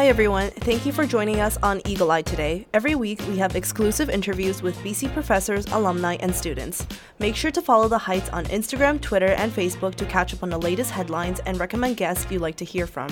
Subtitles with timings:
[0.00, 0.48] Hi, everyone.
[0.52, 2.66] Thank you for joining us on Eagle Eye today.
[2.72, 6.86] Every week, we have exclusive interviews with BC professors, alumni, and students.
[7.18, 10.48] Make sure to follow The Heights on Instagram, Twitter, and Facebook to catch up on
[10.48, 13.10] the latest headlines and recommend guests you'd like to hear from.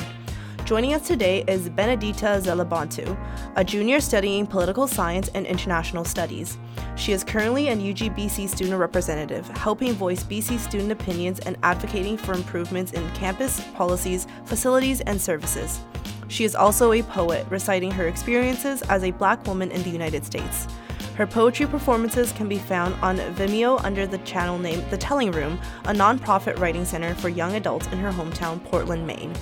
[0.64, 3.18] Joining us today is Benedita Zalabantu,
[3.56, 6.56] a junior studying political science and international studies.
[6.96, 12.32] She is currently an UGBC student representative, helping voice BC student opinions and advocating for
[12.32, 15.80] improvements in campus policies, facilities, and services.
[16.28, 20.24] She is also a poet, reciting her experiences as a black woman in the United
[20.24, 20.68] States.
[21.16, 25.59] Her poetry performances can be found on Vimeo under the channel name The Telling Room,
[25.87, 29.34] a nonprofit writing center for young adults in her hometown, Portland, Maine.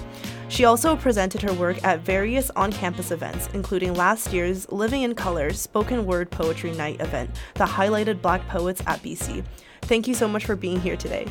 [0.48, 5.14] She also presented her work at various on campus events, including last year's Living in
[5.14, 9.44] Color spoken word poetry night event that highlighted black poets at BC.
[9.82, 11.26] Thank you so much for being here today.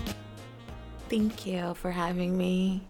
[1.10, 2.88] Thank you for having me.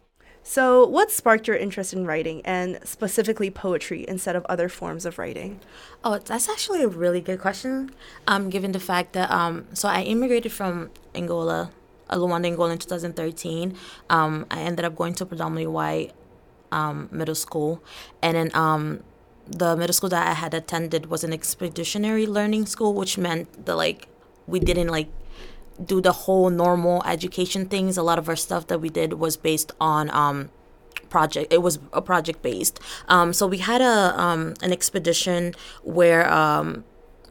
[0.48, 5.18] So, what sparked your interest in writing and specifically poetry instead of other forms of
[5.18, 5.60] writing?
[6.04, 7.90] Oh, that's actually a really good question.
[8.28, 11.72] Um, given the fact that um, so I immigrated from Angola,
[12.12, 13.76] Luanda, Angola in 2013.
[14.12, 16.14] Um, I ended up going to predominantly white
[16.72, 17.84] um, middle school,
[18.22, 19.04] and then um,
[19.48, 23.76] the middle school that I had attended was an expeditionary learning school, which meant that
[23.76, 24.08] like
[24.46, 25.10] we didn't like
[25.84, 27.98] do the whole normal education things.
[27.98, 30.50] A lot of our stuff that we did was based on um,
[31.10, 31.52] project.
[31.52, 32.80] It was a project based.
[33.08, 35.54] Um, so we had a um, an expedition
[35.84, 36.84] where um,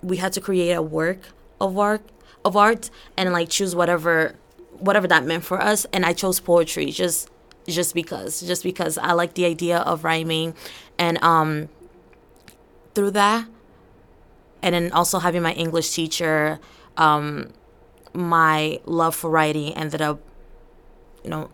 [0.02, 1.18] we had to create a work
[1.60, 2.02] of art
[2.44, 4.34] of art and like choose whatever
[4.78, 5.86] whatever that meant for us.
[5.92, 7.30] And I chose poetry just
[7.66, 10.54] just because just because I like the idea of rhyming
[10.98, 11.68] and um
[12.94, 13.48] through that
[14.62, 16.60] and then also having my English teacher
[16.96, 17.52] um
[18.14, 20.20] my love for writing ended up,
[21.22, 21.50] you know,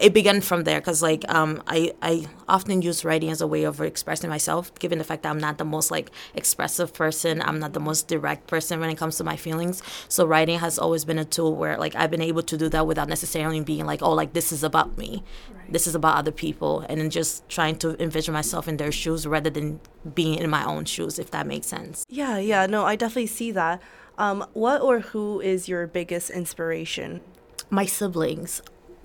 [0.00, 0.80] it began from there.
[0.80, 4.98] Because like um, I, I often use writing as a way of expressing myself given
[4.98, 7.40] the fact that i'm not the most like expressive person.
[7.42, 9.82] I'm not the most direct person when it comes to my feelings.
[10.08, 12.86] So writing has always been a tool where like i've been able to do that
[12.86, 15.22] without necessarily being like oh like this is about me.
[15.54, 15.72] Right.
[15.72, 16.84] this is about other people.
[16.88, 19.80] And then just trying to envision myself in their shoes rather than
[20.14, 22.04] being in my own shoes if that makes sense.
[22.08, 23.80] Yeah yeah no i definitely see that
[24.20, 27.22] um, what or who is your biggest inspiration?
[27.70, 28.62] My siblings.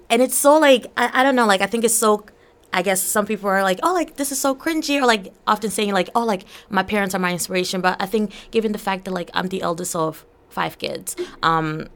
[0.09, 2.25] And it's so like, I, I don't know, like, I think it's so
[2.73, 5.69] I guess some people are like, oh, like this is so cringy, or like often
[5.69, 7.79] saying like, oh, like my parents are my inspiration.
[7.79, 11.87] But I think given the fact that like I'm the eldest of five kids, um,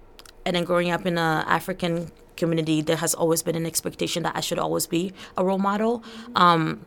[0.45, 4.37] and then growing up in a African community, there has always been an expectation that
[4.37, 6.01] I should always be a role model.
[6.33, 6.85] Um,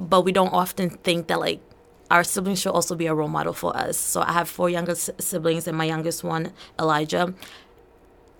[0.00, 1.60] but we don't often think that like
[2.10, 3.98] our siblings should also be a role model for us.
[3.98, 7.34] So I have four younger siblings, and my youngest one, Elijah,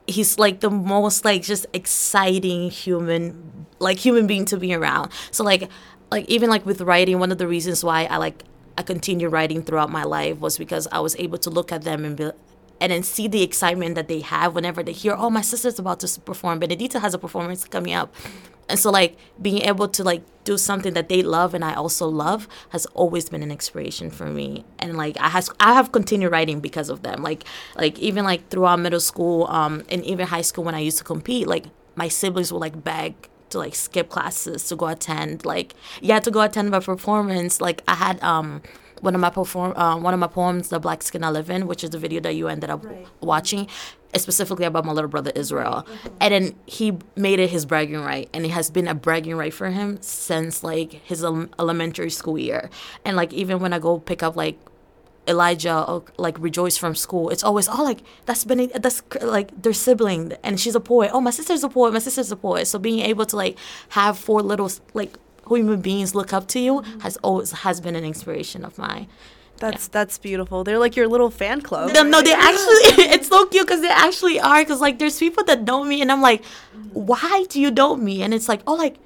[0.06, 5.10] he's like the most like just exciting human, like human being to be around.
[5.30, 5.70] So like,
[6.10, 8.44] like even like with writing, one of the reasons why I like
[8.76, 12.04] I continue writing throughout my life was because I was able to look at them
[12.04, 12.30] and be
[12.80, 16.00] and then see the excitement that they have whenever they hear, oh, my sister's about
[16.00, 16.58] to perform.
[16.58, 18.14] Benedita has a performance coming up.
[18.68, 22.08] And so like being able to like do something that they love and I also
[22.08, 24.64] love has always been an inspiration for me.
[24.78, 27.22] And like I has I have continued writing because of them.
[27.22, 27.44] Like
[27.76, 31.04] like even like throughout middle school um and even high school when I used to
[31.04, 33.14] compete like my siblings would like beg
[33.50, 37.60] to like skip classes to go attend like yeah to go attend my performance.
[37.60, 38.62] Like I had um
[39.00, 41.66] one of my perform uh, one of my poems the black skin I live in
[41.66, 43.06] which is the video that you ended up right.
[43.20, 43.68] watching
[44.20, 45.86] specifically about my little brother Israel.
[46.20, 49.52] And then he made it his bragging right, and it has been a bragging right
[49.52, 52.70] for him since like his elementary school year.
[53.04, 54.58] And like even when I go pick up like
[55.26, 59.72] Elijah or like Rejoice from school, it's always oh like that's been that's like their
[59.72, 61.10] sibling and she's a poet.
[61.12, 61.92] Oh my sister's a poet.
[61.92, 62.66] My sister's a poet.
[62.66, 63.58] So being able to like
[63.90, 65.16] have four little like
[65.48, 69.08] human beings look up to you has always has been an inspiration of mine.
[69.58, 69.90] That's yeah.
[69.92, 70.64] that's beautiful.
[70.64, 71.92] They're like your little fan club.
[71.92, 73.04] No, no, they actually.
[73.14, 74.62] it's so cute because they actually are.
[74.62, 76.44] Because like, there's people that know me, and I'm like,
[76.92, 78.22] why do you know me?
[78.22, 78.96] And it's like, oh, like,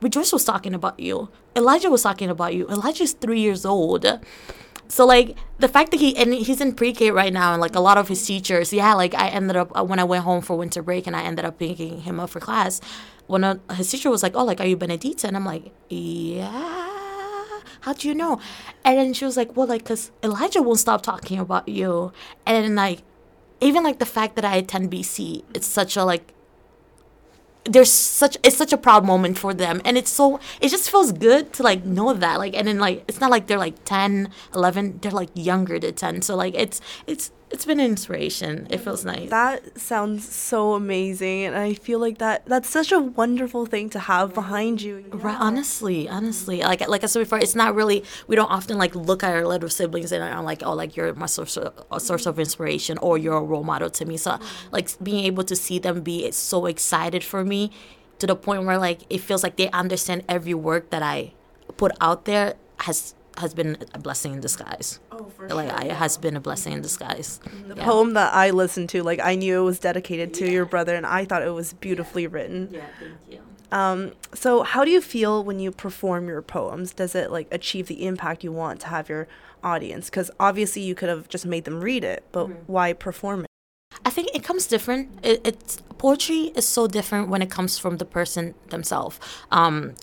[0.00, 1.28] Rejoice was talking about you.
[1.54, 2.68] Elijah was talking about you.
[2.68, 4.06] Elijah's three years old.
[4.90, 7.80] So like the fact that he and he's in pre-K right now, and like a
[7.80, 10.58] lot of his teachers, yeah, like I ended up uh, when I went home for
[10.58, 12.80] winter break, and I ended up picking him up for class.
[13.28, 16.90] When his teacher was like, "Oh, like, are you Benedita?" and I'm like, "Yeah."
[17.82, 18.38] how do you know?
[18.84, 22.12] And then she was like, well, like, because Elijah won't stop talking about you.
[22.46, 23.02] And like,
[23.60, 26.34] even like the fact that I attend BC, it's such a like
[27.64, 29.80] there's such it's such a proud moment for them.
[29.84, 33.04] And it's so it just feels good to like know that like and then like
[33.08, 36.80] it's not like they're like 10 11 they're like younger than 10 so like it's
[37.06, 38.66] it's it's been an inspiration.
[38.70, 39.28] It feels nice.
[39.30, 43.98] That sounds so amazing, and I feel like that that's such a wonderful thing to
[43.98, 45.04] have behind you.
[45.10, 48.04] Right, honestly, honestly, like like I said before, it's not really.
[48.28, 51.12] We don't often like look at our little siblings and I'm like, oh, like you're
[51.14, 54.16] my source of, a source of inspiration or you're a role model to me.
[54.16, 54.38] So
[54.70, 57.72] like being able to see them be so excited for me,
[58.20, 61.32] to the point where like it feels like they understand every work that I
[61.76, 65.00] put out there has has been a blessing in disguise.
[65.12, 67.40] Oh, for Like I, it has been a blessing in disguise.
[67.68, 67.84] The Yeah.
[67.84, 71.04] poem that I listened to, like I knew it was dedicated to your brother, and
[71.06, 72.68] I thought it was beautifully written.
[72.70, 73.40] Yeah, thank you.
[73.72, 76.92] Um, so how do you feel when you perform your poems?
[76.92, 79.28] Does it like achieve the impact you want to have your
[79.62, 80.10] audience?
[80.10, 83.46] Because obviously you could have just made them read it, but why perform it?
[84.04, 85.08] I think it comes different.
[85.22, 89.20] It, it's poetry is so different when it comes from the person themselves.
[89.50, 89.94] Um,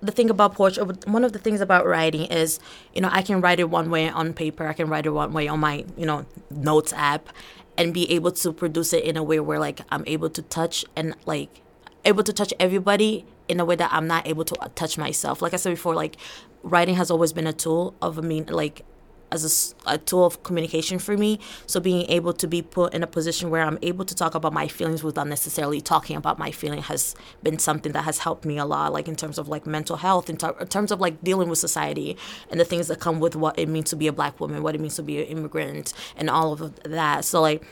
[0.00, 2.60] the thing about poetry, one of the things about writing is,
[2.94, 4.66] you know, I can write it one way on paper.
[4.66, 7.28] I can write it one way on my, you know, notes app,
[7.76, 10.84] and be able to produce it in a way where like I'm able to touch
[10.96, 11.62] and like
[12.04, 15.40] able to touch everybody in a way that I'm not able to uh, touch myself.
[15.40, 16.16] Like I said before, like
[16.62, 18.84] writing has always been a tool of I mean like
[19.30, 21.38] as a tool of communication for me.
[21.66, 24.52] So being able to be put in a position where I'm able to talk about
[24.52, 28.58] my feelings without necessarily talking about my feeling has been something that has helped me
[28.58, 28.92] a lot.
[28.92, 31.58] Like in terms of like mental health, in, ter- in terms of like dealing with
[31.58, 32.16] society
[32.50, 34.74] and the things that come with what it means to be a black woman, what
[34.74, 37.24] it means to be an immigrant, and all of that.
[37.24, 37.62] So like.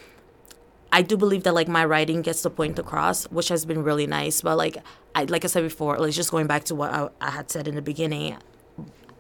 [0.93, 4.07] I do believe that like my writing gets the point across, which has been really
[4.07, 4.41] nice.
[4.41, 4.79] But like
[5.17, 7.67] I like I said before, like just going back to what I, I had said
[7.67, 8.37] in the beginning,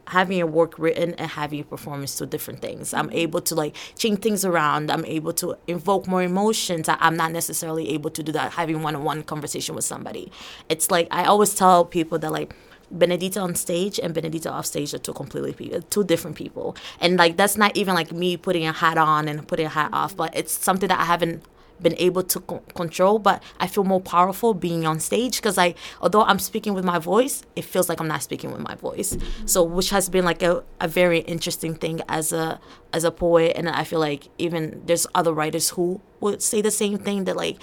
[0.08, 2.94] having a work written and having a performance two different things.
[2.94, 3.16] I'm mm-hmm.
[3.16, 4.90] able to like change things around.
[4.90, 6.88] I'm able to invoke more emotions.
[6.88, 10.30] I, I'm not necessarily able to do that having one-on-one conversation with somebody.
[10.68, 12.54] It's like I always tell people that like
[12.90, 16.76] Benedita on stage and Benedita off stage are two completely people, uh, two different people.
[17.00, 19.90] And like that's not even like me putting a hat on and putting a hat
[19.92, 21.42] off, but it's something that I haven't
[21.80, 25.74] been able to co- control but i feel more powerful being on stage because i
[26.00, 29.16] although i'm speaking with my voice it feels like i'm not speaking with my voice.
[29.44, 32.60] So which has been like a, a very interesting thing as a
[32.92, 36.70] as a poet and i feel like even there's other writers who would say the
[36.70, 37.58] same thing that like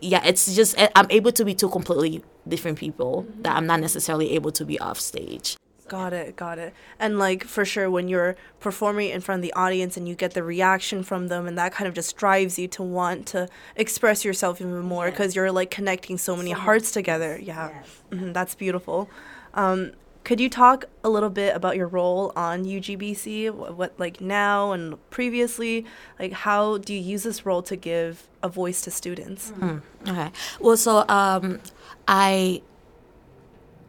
[0.00, 4.32] yeah it's just i'm able to be two completely different people that i'm not necessarily
[4.32, 5.56] able to be off stage
[5.88, 6.72] Got it, got it.
[6.98, 10.32] And like for sure when you're performing in front of the audience and you get
[10.32, 14.24] the reaction from them and that kind of just drives you to want to express
[14.24, 17.38] yourself even more because you're like connecting so many hearts together.
[17.40, 17.82] Yeah.
[18.10, 19.08] hmm that's beautiful.
[19.52, 19.92] Um,
[20.24, 23.50] could you talk a little bit about your role on UGBC?
[23.50, 25.84] What, what like now and previously?
[26.18, 29.52] Like how do you use this role to give a voice to students?
[30.08, 30.30] Okay.
[30.60, 31.60] Well, so um,
[32.08, 32.62] I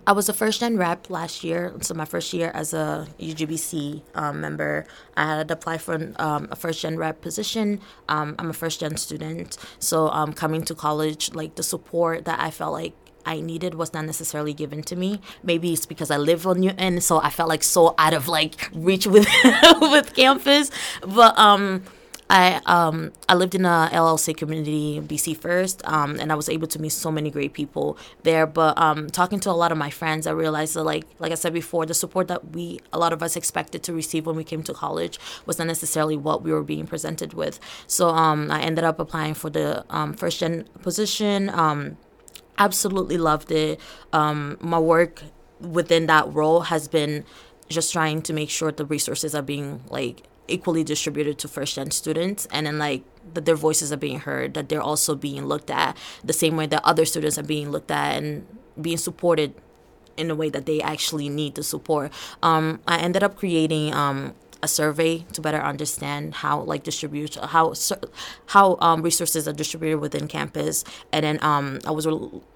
[0.07, 4.03] I was a first gen rep last year, so my first year as a UGBC
[4.13, 4.85] um, member.
[5.17, 7.81] I had applied for um, a first gen rep position.
[8.07, 12.39] Um, I'm a first gen student, so um, coming to college, like the support that
[12.39, 12.93] I felt like
[13.25, 15.19] I needed was not necessarily given to me.
[15.41, 18.69] Maybe it's because I live on Newton, so I felt like so out of like
[18.73, 19.27] reach with
[19.81, 20.69] with campus.
[21.01, 21.83] But um,
[22.27, 26.50] I um I lived in a LLC community in BC first, um, and I was
[26.50, 28.48] able to meet so many great people there.
[28.48, 31.36] But um, talking to a lot of my friends, I realized that like like I
[31.36, 34.44] said before, the support that we a lot of us expected to receive when we
[34.44, 37.60] came to college was not necessarily what we were being presented with.
[37.86, 41.50] So um, I ended up applying for the um, first gen position.
[41.50, 41.98] Um,
[42.58, 43.79] absolutely loved it.
[44.13, 45.24] Um, my work
[45.60, 47.24] within that role has been
[47.70, 51.91] just trying to make sure the resources are being like equally distributed to first gen
[51.91, 52.47] students.
[52.51, 55.97] And then like that their voices are being heard that they're also being looked at
[56.23, 58.45] the same way that other students are being looked at and
[58.79, 59.53] being supported
[60.17, 62.11] in a way that they actually need the support.
[62.41, 64.33] Um, i ended up creating um,
[64.65, 67.74] a survey to better understand how like distribution how
[68.48, 70.84] how um, resources are distributed within campus.
[71.13, 72.07] And then um, i was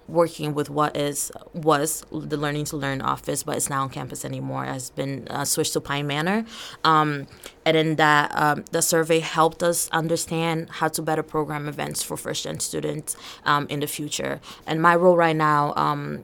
[0.08, 4.26] working with what is was the learning to learn office but it's not on campus
[4.26, 4.64] anymore.
[4.66, 6.46] It has been uh, switched to pine manor.
[6.84, 7.28] Um,
[7.66, 12.18] and then that um, the survey helped us understand how to better program events for
[12.18, 14.42] first gen students um, in the future.
[14.66, 16.24] And my role right now um,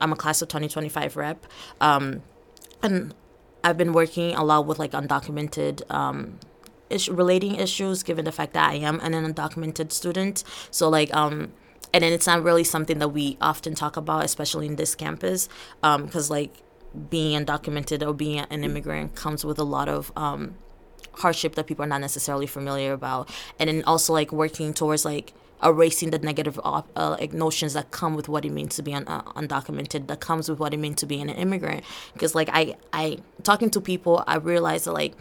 [0.00, 1.44] i'm a class of 2025 rep.
[1.80, 2.22] Um,
[2.82, 3.14] and
[3.64, 6.38] I've been working a lot with like undocumented um,
[6.90, 10.44] issue, relating issues, given the fact that I am an undocumented student.
[10.70, 11.52] So like um,
[11.92, 15.48] and then it's not really something that we often talk about, especially in this campus,
[15.80, 16.52] because like
[17.08, 20.56] being undocumented or being an immigrant comes with a lot of um,
[21.14, 25.32] hardship that people are not necessarily familiar about, and then also like working towards like
[25.62, 29.06] erasing the negative op- uh, notions that come with what it means to be un-
[29.06, 31.84] uh, undocumented that comes with what it means to be an immigrant.
[32.12, 35.14] Because like i i talking to people i realized that like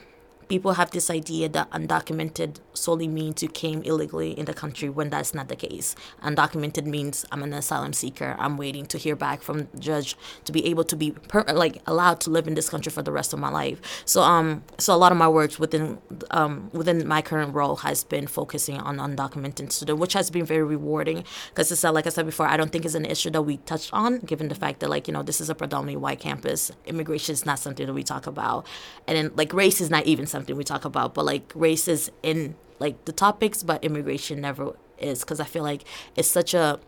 [0.53, 5.09] people have this idea that undocumented solely means you came illegally in the country when
[5.09, 5.95] that's not the case.
[6.21, 8.35] Undocumented means I'm an asylum seeker.
[8.37, 11.81] I'm waiting to hear back from the judge to be able to be per- like
[11.87, 13.81] allowed to live in this country for the rest of my life.
[14.05, 15.97] So um so a lot of my work within
[16.29, 20.61] um within my current role has been focusing on undocumented students, which has been very
[20.75, 23.57] rewarding because it's like I said before, I don't think it's an issue that we
[23.71, 26.71] touched on given the fact that like you know this is a predominantly white campus.
[26.85, 28.67] Immigration is not something that we talk about,
[29.07, 31.13] and then like race is not even something we talk about.
[31.13, 35.63] But like race is in like the topics, but immigration never is because I feel
[35.63, 35.83] like
[36.15, 36.79] it's such a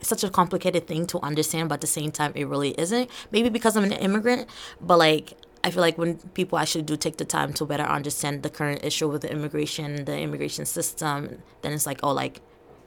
[0.00, 3.08] such a complicated thing to understand, but at the same time, it really isn't.
[3.30, 4.48] Maybe because I'm an immigrant,
[4.80, 8.42] but like I feel like when people actually do take the time to better understand
[8.42, 12.40] the current issue with the immigration, the immigration system, then it's like, oh, like,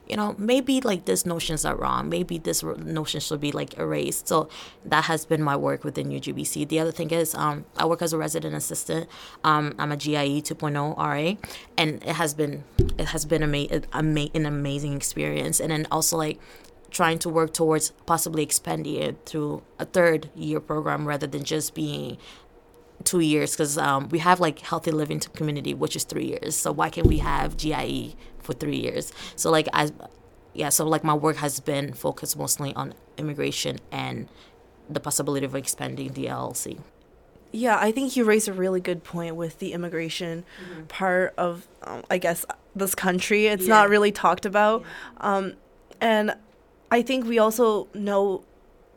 [0.08, 2.08] you know, maybe like these notions are wrong.
[2.08, 4.28] Maybe this notion should be like erased.
[4.28, 4.48] So
[4.84, 6.68] that has been my work within UGBC.
[6.68, 9.08] The other thing is, um, I work as a resident assistant.
[9.44, 11.36] Um, I'm a GIE 2.0 RA,
[11.76, 12.64] and it has been
[12.98, 15.60] it has been ama- ama- an amazing experience.
[15.60, 16.38] And then also like
[16.90, 21.74] trying to work towards possibly expanding it through a third year program rather than just
[21.74, 22.16] being
[23.04, 26.72] two years because um, we have like healthy living community which is three years so
[26.72, 28.14] why can't we have GIE
[28.46, 29.90] for three years so like I
[30.54, 34.28] yeah so like my work has been focused mostly on immigration and
[34.88, 36.80] the possibility of expanding the LLC
[37.52, 40.84] yeah I think you raised a really good point with the immigration mm-hmm.
[40.84, 43.74] part of um, I guess this country it's yeah.
[43.74, 45.36] not really talked about yeah.
[45.36, 45.54] um,
[46.00, 46.34] and
[46.90, 48.44] I think we also know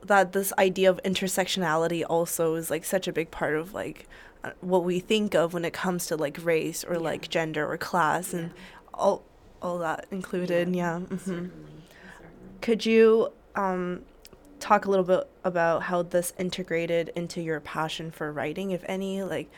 [0.04, 4.08] that this idea of intersectionality also is like such a big part of like
[4.44, 7.00] uh, what we think of when it comes to like race or yeah.
[7.00, 8.52] like gender or class and
[8.94, 9.24] all
[9.62, 10.74] all that included.
[10.76, 11.00] Yeah.
[11.00, 11.06] yeah.
[11.06, 11.18] Mm-hmm.
[11.18, 11.52] Certainly.
[12.62, 14.02] Could you um,
[14.60, 19.24] talk a little bit about how this integrated into your passion for writing, if any?
[19.24, 19.50] Like,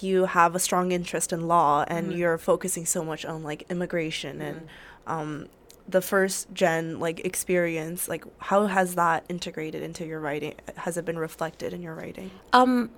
[0.00, 2.18] you have a strong interest in law and mm-hmm.
[2.18, 4.42] you're focusing so much on like immigration mm-hmm.
[4.42, 4.68] and
[5.06, 5.48] um,
[5.88, 11.04] the first gen like experience like how has that integrated into your writing has it
[11.04, 12.90] been reflected in your writing um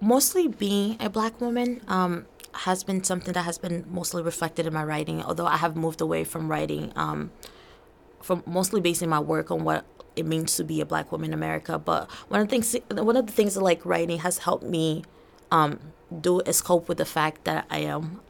[0.00, 4.72] mostly being a black woman um has been something that has been mostly reflected in
[4.72, 7.30] my writing although i have moved away from writing um
[8.22, 9.84] from mostly basing my work on what
[10.16, 11.78] it means to be a black woman in america.
[11.78, 15.04] But one of the things one of the things that like writing has helped me
[15.50, 15.78] um
[16.20, 18.20] do is cope with the fact that i am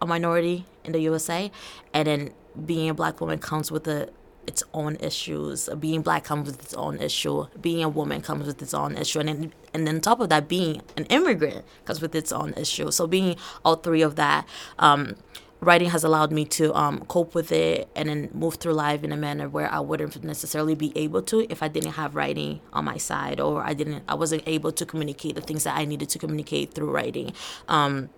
[0.00, 1.50] a minority in the usa
[1.92, 2.30] and then
[2.66, 4.08] being a black woman comes with a,
[4.46, 5.68] its own issues.
[5.78, 7.46] Being black comes with its own issue.
[7.60, 10.28] Being a woman comes with its own issue, and then, and then on top of
[10.28, 12.90] that, being an immigrant comes with its own issue.
[12.90, 14.46] So being all three of that,
[14.78, 15.16] um,
[15.64, 19.12] writing has allowed me to um, cope with it and then move through life in
[19.12, 22.84] a manner where I wouldn't necessarily be able to if I didn't have writing on
[22.84, 26.08] my side or I didn't I wasn't able to communicate the things that I needed
[26.10, 27.32] to communicate through writing.
[27.68, 28.10] Um,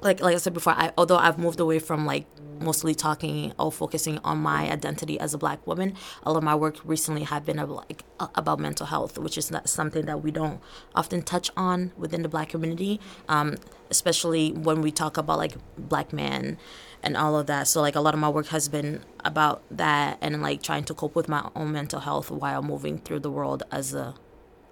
[0.00, 2.26] like like I said before, I although I've moved away from like
[2.60, 6.54] mostly talking or focusing on my identity as a black woman, a lot of my
[6.54, 10.30] work recently have been about, like about mental health, which is not something that we
[10.30, 10.60] don't
[10.94, 13.56] often touch on within the black community, um,
[13.90, 16.58] especially when we talk about like black men
[17.02, 17.68] and all of that.
[17.68, 20.94] So like a lot of my work has been about that and like trying to
[20.94, 24.14] cope with my own mental health while moving through the world as a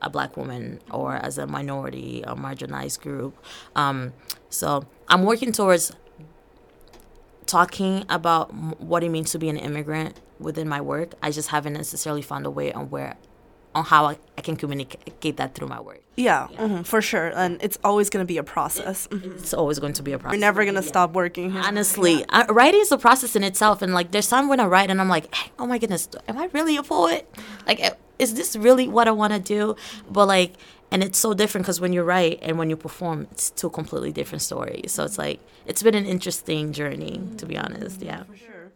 [0.05, 3.37] a black woman or as a minority or marginalized group.
[3.75, 4.13] Um,
[4.51, 5.93] so I'm working towards
[7.47, 11.15] talking about what it means to be an immigrant within my work.
[11.23, 13.17] I just haven't necessarily found a way on where
[13.75, 16.01] on how I, I can communicate that through my work.
[16.17, 16.59] Yeah, yeah.
[16.59, 17.33] Mm-hmm, for sure.
[17.35, 19.09] And it's always going to be a process.
[19.11, 20.35] It, it's always going to be a process.
[20.35, 20.87] You're never going to yeah.
[20.87, 21.57] stop working.
[21.57, 22.25] Honestly, yeah.
[22.29, 23.83] I, writing is a process in itself.
[23.83, 26.39] And like, there's time when I write and I'm like, hey, oh my goodness, am
[26.39, 27.29] I really a poet?
[27.67, 27.81] Like,
[28.19, 29.77] is this really what I want to do?
[30.11, 30.55] But like,
[30.91, 34.13] and it's so different because when you write and when you perform, it's two completely
[34.13, 34.93] different stories.
[34.93, 38.01] So it's like, it's been an interesting journey, to be honest.
[38.01, 38.23] Yeah.
[38.25, 38.73] For sure.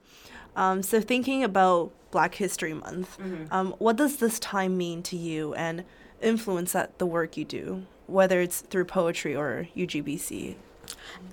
[0.57, 3.45] Um, so thinking about Black History Month, mm-hmm.
[3.53, 5.85] um, what does this time mean to you and
[6.21, 10.57] influence that the work you do, whether it's through poetry or UGBC?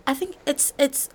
[0.05, 1.09] I think it's it's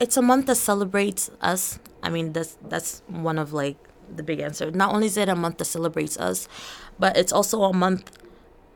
[0.00, 1.78] it's a month that celebrates us.
[2.02, 3.76] I mean, that's that's one of like
[4.16, 4.70] the big answer.
[4.70, 6.48] Not only is it a month that celebrates us,
[6.98, 8.10] but it's also a month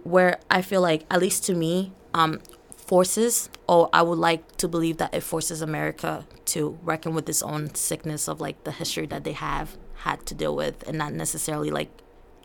[0.03, 2.41] where I feel like, at least to me, um,
[2.77, 7.43] forces, or I would like to believe that it forces America to reckon with its
[7.43, 11.13] own sickness of like the history that they have had to deal with and not
[11.13, 11.91] necessarily like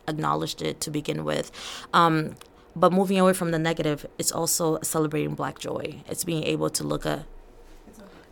[0.08, 1.52] acknowledged it to begin with.
[1.92, 2.34] Um,
[2.74, 6.02] but moving away from the negative, it's also celebrating Black joy.
[6.08, 7.24] It's being able to look at,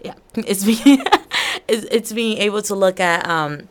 [0.02, 1.04] yeah, it's being,
[1.68, 3.68] it's, it's being able to look at um,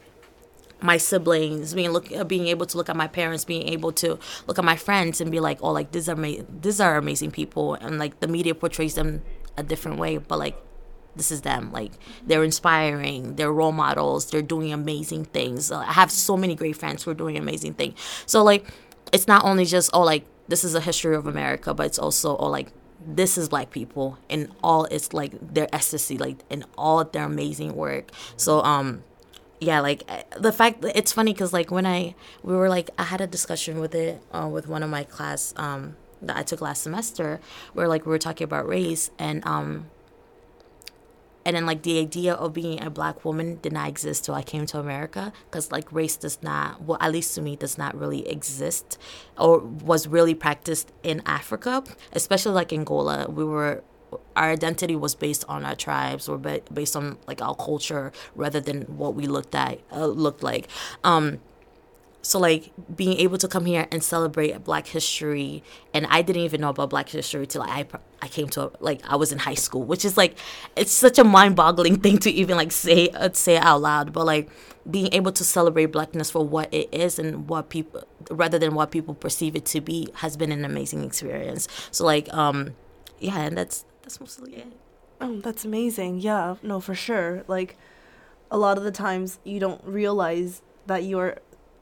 [0.82, 4.18] my siblings, being look, uh, being able to look at my parents, being able to
[4.48, 7.32] look at my friends and be like, oh, like these are ma- these are amazing
[7.32, 9.22] people, and like the media portrays them
[9.58, 10.58] a different way, but like
[11.16, 11.72] this is them.
[11.72, 11.92] Like
[12.26, 15.72] they're inspiring, they're role models, they're doing amazing things.
[15.72, 18.00] Uh, I have so many great friends who are doing amazing things.
[18.26, 18.66] So like,
[19.12, 22.38] it's not only just oh like this is a history of America, but it's also
[22.38, 22.72] oh like
[23.06, 27.74] this is black people and all it's like their ecstasy like in all their amazing
[27.76, 29.02] work so um
[29.60, 32.90] yeah like eh, the fact that it's funny because like when i we were like
[32.98, 36.44] i had a discussion with it uh, with one of my class um that i
[36.44, 37.40] took last semester
[37.74, 39.90] where like we were talking about race and um
[41.46, 44.44] and then like the idea of being a black woman did not exist till I
[44.44, 47.98] came to America because like race does not well at least to me does not
[47.98, 49.00] really exist
[49.38, 53.28] or was really practiced in Africa especially like Angola.
[53.30, 53.84] We were
[54.36, 58.84] our identity was based on our tribes or based on like our culture rather than
[58.84, 60.68] what we looked at uh, looked like.
[61.04, 61.40] Um
[62.22, 65.64] so like being able to come here and celebrate black history
[65.94, 67.86] and i didn't even know about black history till i
[68.22, 70.38] i came to like i was in high school which is like
[70.76, 74.50] it's such a mind-boggling thing to even like say uh, say out loud but like
[74.90, 78.92] being able to celebrate blackness for what it is and what people rather than what
[78.92, 81.68] people perceive it to be has been an amazing experience.
[81.92, 82.76] So like um
[83.20, 84.74] yeah and that's that's mostly it
[85.22, 86.20] oh that's amazing.
[86.20, 87.44] Yeah no for sure.
[87.48, 87.78] Like
[88.50, 91.38] a lot of the times you don't realize that you're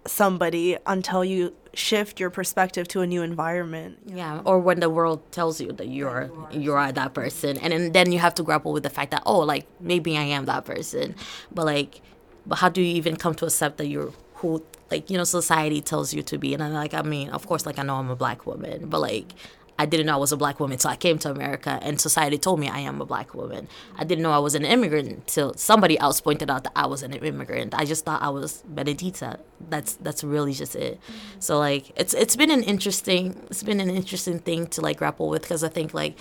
[0.05, 3.99] somebody until you shift your perspective to a new environment.
[4.05, 6.91] Yeah, or when the world tells you that you're you are.
[6.91, 9.65] that person, and then, then you have to grapple with the fact that oh, like
[9.79, 11.15] maybe I am that person,
[11.53, 12.01] but like,
[12.45, 15.79] but how do you even come to accept that you're who like you know society
[15.79, 16.53] tells you to be?
[16.53, 18.99] And I'm like, I mean, of course, like I know I'm a black woman, but
[18.99, 19.33] like
[19.79, 22.37] I didn't know I was a black woman, so I came to America, and society
[22.37, 23.67] told me I am a black woman.
[23.95, 27.03] I didn't know I was an immigrant till somebody else pointed out that I was
[27.03, 27.73] an immigrant.
[27.75, 29.39] I just thought I was Benedita.
[29.69, 30.99] That's that's really just it.
[31.39, 35.29] So like it's it's been an interesting it's been an interesting thing to like grapple
[35.29, 36.17] with because I think like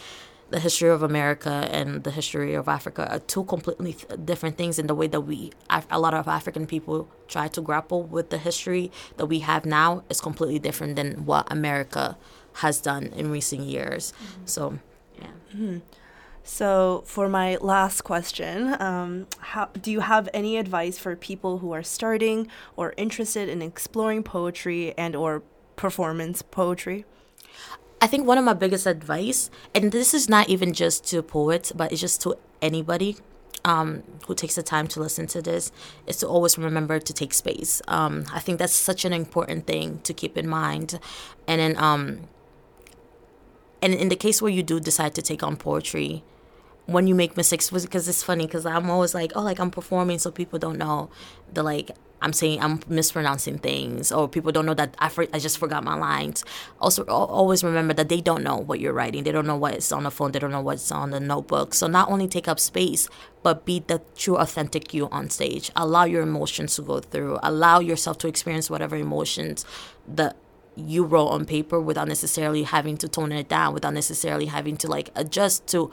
[0.50, 4.78] the history of America and the history of Africa are two completely th- different things
[4.78, 5.52] in the way that we,
[5.90, 10.04] a lot of African people try to grapple with the history that we have now
[10.09, 12.16] is completely different than what America
[12.57, 14.12] has done in recent years.
[14.12, 14.42] Mm-hmm.
[14.47, 14.79] So,
[15.19, 15.27] yeah.
[15.55, 15.79] Mm-hmm.
[16.49, 21.73] So, for my last question, um, how, do you have any advice for people who
[21.73, 25.42] are starting or interested in exploring poetry and or
[25.75, 27.05] performance poetry?
[28.01, 31.73] I think one of my biggest advice, and this is not even just to poets,
[31.73, 33.16] but it's just to anybody
[33.64, 35.73] um, who takes the time to listen to this,
[36.07, 37.83] is to always remember to take space.
[37.88, 41.01] Um, I think that's such an important thing to keep in mind.
[41.49, 42.21] And then um,
[43.87, 46.25] and in the case where you do decide to take on poetry
[46.87, 50.18] when you make mistakes because it's funny because i'm always like oh like i'm performing
[50.18, 51.09] so people don't know
[51.53, 55.38] the like i'm saying i'm mispronouncing things or people don't know that i, for, I
[55.38, 56.44] just forgot my lines.
[56.81, 59.22] Also always remember that they don't know what you're writing.
[59.22, 60.33] They don't know what's on the phone.
[60.33, 61.75] They don't know what's on the notebook.
[61.75, 63.09] So not only take up space
[63.42, 65.70] but be the true authentic you on stage.
[65.77, 67.38] Allow your emotions to go through.
[67.42, 69.64] Allow yourself to experience whatever emotions
[70.09, 70.35] the
[70.76, 74.86] you wrote on paper without necessarily having to tone it down without necessarily having to
[74.86, 75.90] like adjust to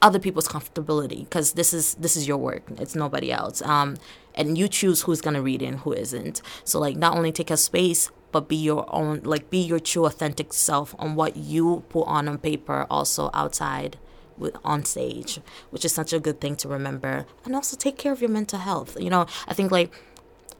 [0.00, 3.62] other people's comfortability because this is this is your work it's nobody else.
[3.62, 3.96] Um
[4.34, 6.42] and you choose who's gonna read it and who isn't.
[6.64, 10.06] So like not only take a space but be your own like be your true
[10.06, 13.96] authentic self on what you put on on paper also outside
[14.36, 15.38] with on stage
[15.70, 17.26] which is such a good thing to remember.
[17.44, 19.26] And also take care of your mental health you know?
[19.48, 19.94] I think like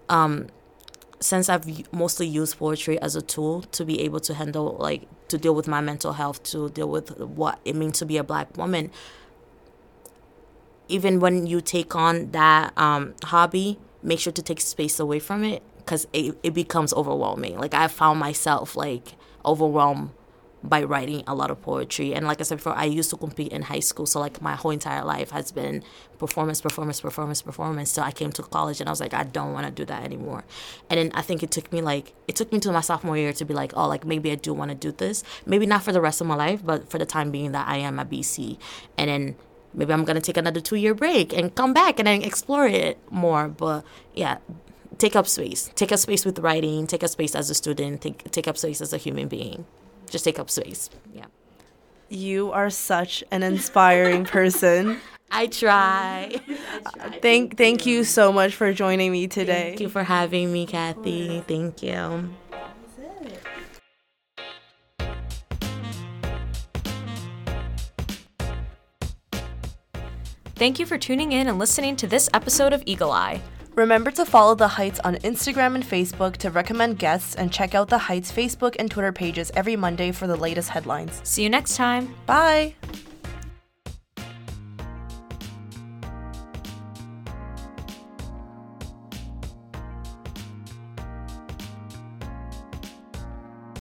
[0.09, 0.49] um
[1.21, 5.39] since I've mostly used poetry as a tool to be able to handle, like, to
[5.39, 8.57] deal with my mental health, to deal with what it means to be a black
[8.57, 8.91] woman,
[10.89, 15.45] even when you take on that um, hobby, make sure to take space away from
[15.45, 17.59] it because it, it becomes overwhelming.
[17.59, 20.11] Like, I found myself, like, overwhelmed
[20.65, 22.15] by writing a lot of poetry.
[22.15, 24.07] And like I said before, I used to compete in high school.
[24.07, 25.85] So like my whole entire life has been
[26.19, 27.91] performance, performance, performance, performance.
[27.93, 30.03] So I came to college and I was like, I don't want to do that
[30.03, 30.45] anymore.
[30.89, 33.35] And then I think it took me like, it took me to my sophomore year
[33.35, 35.23] to be like, oh, like maybe I do want to do this.
[35.45, 37.77] Maybe not for the rest of my life, but for the time being that I
[37.77, 38.57] am at BC.
[38.97, 39.37] And then
[39.75, 42.67] maybe I'm going to take another two year break and come back and then explore
[42.67, 43.49] it more.
[43.49, 44.39] But yeah,
[44.97, 45.71] take up space.
[45.75, 48.81] Take up space with writing, take up space as a student, take, take up space
[48.81, 49.67] as a human being
[50.15, 50.91] just take up space.
[51.13, 51.27] Yeah.
[52.09, 55.01] You are such an inspiring person.
[55.33, 56.41] I try.
[56.41, 57.19] I try.
[57.19, 57.99] Thank thank you.
[57.99, 59.71] you so much for joining me today.
[59.71, 61.43] Thank you for having me, Kathy.
[61.49, 62.31] Thank you.
[70.55, 73.43] Thank you for tuning in and listening to this episode of Eagle Eye.
[73.75, 77.89] Remember to follow The Heights on Instagram and Facebook to recommend guests and check out
[77.89, 81.21] The Heights Facebook and Twitter pages every Monday for the latest headlines.
[81.25, 82.15] See you next time.
[82.25, 82.77] Bye!